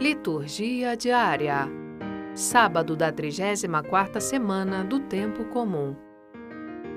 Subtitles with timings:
[0.00, 1.68] Liturgia diária.
[2.34, 5.94] Sábado da 34ª semana do tempo comum.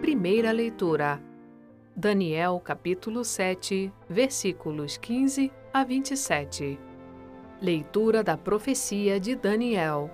[0.02, 1.22] Primeira leitura.
[1.96, 6.80] Daniel, capítulo 7, versículos 15 a 27.
[7.62, 10.10] Leitura da profecia de Daniel.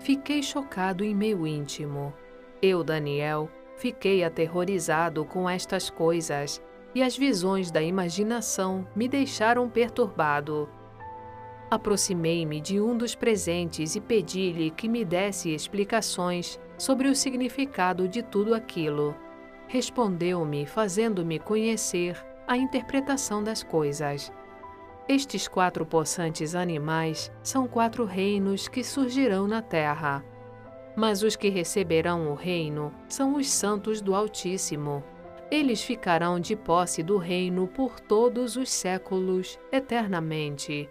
[0.00, 2.12] Fiquei chocado em meu íntimo.
[2.60, 6.60] Eu, Daniel, fiquei aterrorizado com estas coisas,
[6.92, 10.68] e as visões da imaginação me deixaram perturbado.
[11.74, 18.22] Aproximei-me de um dos presentes e pedi-lhe que me desse explicações sobre o significado de
[18.22, 19.12] tudo aquilo.
[19.66, 24.32] Respondeu-me, fazendo-me conhecer a interpretação das coisas.
[25.08, 30.24] Estes quatro possantes animais são quatro reinos que surgirão na terra.
[30.94, 35.02] Mas os que receberão o reino são os santos do Altíssimo.
[35.50, 40.88] Eles ficarão de posse do reino por todos os séculos, eternamente.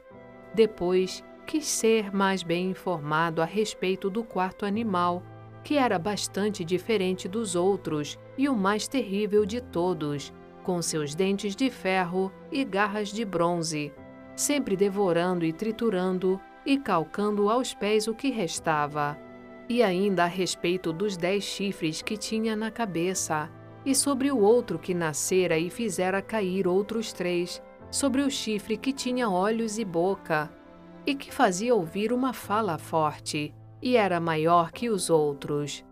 [0.54, 5.24] Depois, quis ser mais bem informado a respeito do quarto animal,
[5.64, 10.34] que era bastante diferente dos outros e o mais terrível de todos,
[10.64, 13.94] com seus dentes de ferro e garras de bronze,
[14.36, 19.18] sempre devorando e triturando e calcando aos pés o que restava.
[19.68, 23.50] E ainda a respeito dos dez chifres que tinha na cabeça,
[23.86, 27.62] e sobre o outro que nascera e fizera cair outros três,
[27.94, 30.52] sobre o chifre que tinha olhos e boca,
[31.06, 35.86] e que fazia ouvir uma fala forte, e era maior que os outros.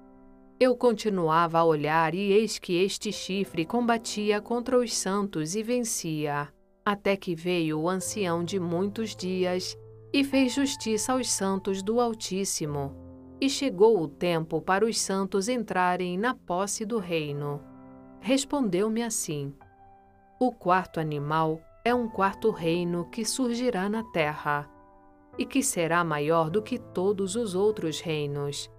[0.60, 6.52] Eu continuava a olhar, e eis que este chifre combatia contra os santos e vencia,
[6.84, 9.78] até que veio o ancião de muitos dias
[10.12, 12.96] e fez justiça aos santos do Altíssimo.
[13.40, 17.62] E chegou o tempo para os santos entrarem na posse do reino.
[18.20, 19.54] Respondeu-me assim:
[20.40, 24.70] O quarto animal é um quarto reino que surgirá na terra,
[25.36, 28.70] e que será maior do que todos os outros reinos.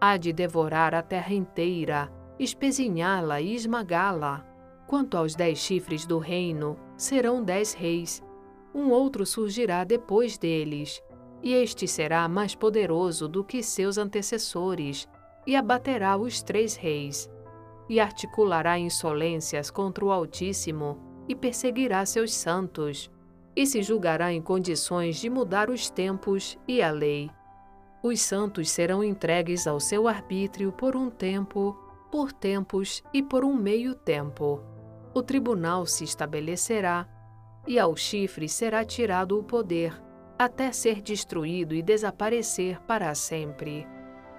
[0.00, 4.46] Há de devorar a terra inteira, espezinhá-la e esmagá-la.
[4.86, 8.22] Quanto aos dez chifres do reino, serão dez reis.
[8.74, 11.02] Um outro surgirá depois deles,
[11.42, 15.06] e este será mais poderoso do que seus antecessores,
[15.46, 17.30] e abaterá os três reis,
[17.88, 23.10] e articulará insolências contra o Altíssimo e perseguirá seus santos,
[23.54, 27.30] e se julgará em condições de mudar os tempos e a lei.
[28.02, 31.76] Os santos serão entregues ao seu arbítrio por um tempo,
[32.10, 34.62] por tempos e por um meio tempo.
[35.14, 37.08] O tribunal se estabelecerá,
[37.66, 40.00] e ao chifre será tirado o poder,
[40.38, 43.86] até ser destruído e desaparecer para sempre.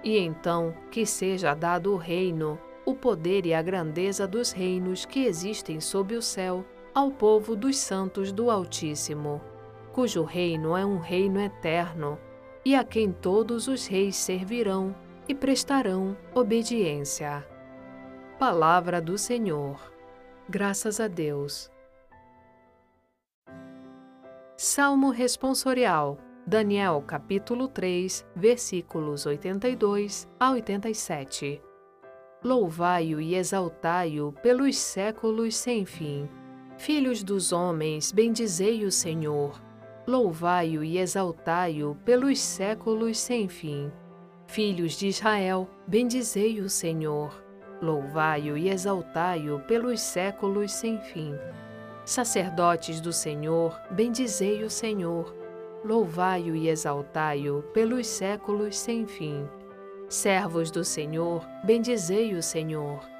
[0.02, 5.24] E então que seja dado o reino, o poder e a grandeza dos reinos que
[5.24, 6.64] existem sob o céu
[6.98, 9.40] ao povo dos santos do Altíssimo,
[9.92, 12.18] cujo reino é um reino eterno,
[12.64, 14.92] e a quem todos os reis servirão
[15.28, 17.46] e prestarão obediência.
[18.36, 19.80] Palavra do Senhor.
[20.48, 21.70] Graças a Deus.
[24.56, 26.18] Salmo responsorial.
[26.44, 31.62] Daniel capítulo 3, versículos 82 a 87.
[32.42, 36.28] Louvai-o e exaltai-o pelos séculos sem fim.
[36.78, 39.60] Filhos dos homens, bendizei o Senhor.
[40.06, 43.90] Louvai-o e exaltai-o pelos séculos sem fim.
[44.46, 47.44] Filhos de Israel, bendizei o Senhor.
[47.82, 51.34] Louvai-o e exaltai-o pelos séculos sem fim.
[52.04, 55.34] Sacerdotes do Senhor, bendizei o Senhor.
[55.84, 59.48] Louvai-o e exaltai-o pelos séculos sem fim.
[60.08, 63.17] Servos do Senhor, bendizei o Senhor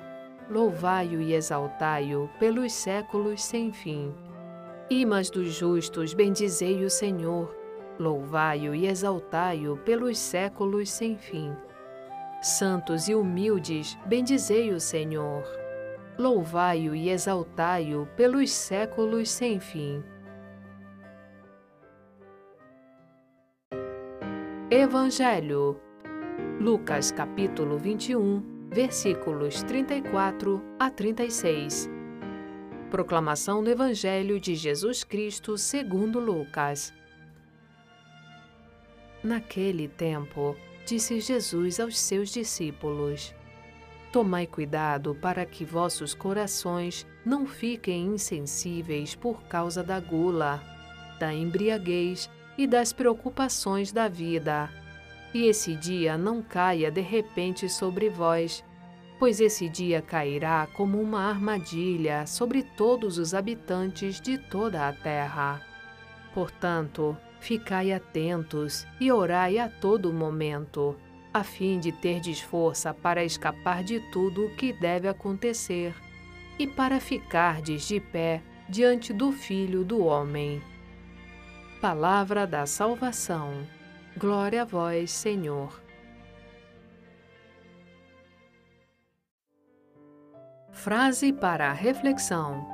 [0.50, 4.14] louvai-o e exaltai-o pelos séculos sem fim.
[4.90, 7.54] Imas dos justos, bendizei o Senhor,
[7.98, 11.54] louvai-o e exaltai-o pelos séculos sem fim.
[12.40, 15.44] Santos e humildes, bendizei o Senhor,
[16.18, 20.02] louvai-o e exaltai-o pelos séculos sem fim.
[24.70, 25.80] Evangelho
[26.60, 31.88] Lucas capítulo 21 versículos 34 a 36.
[32.90, 36.92] Proclamação do Evangelho de Jesus Cristo segundo Lucas.
[39.22, 40.54] Naquele tempo,
[40.86, 43.34] disse Jesus aos seus discípulos:
[44.12, 50.62] Tomai cuidado para que vossos corações não fiquem insensíveis por causa da gula,
[51.18, 54.70] da embriaguez e das preocupações da vida
[55.34, 58.64] e esse dia não caia de repente sobre vós,
[59.18, 65.60] pois esse dia cairá como uma armadilha sobre todos os habitantes de toda a terra.
[66.32, 70.96] Portanto, ficai atentos e orai a todo momento,
[71.34, 75.94] a fim de terdes força para escapar de tudo o que deve acontecer
[76.58, 80.60] e para ficardes de pé diante do Filho do Homem.
[81.80, 83.77] Palavra da salvação.
[84.18, 85.80] Glória a vós, Senhor.
[90.72, 92.66] Frase para a reflexão.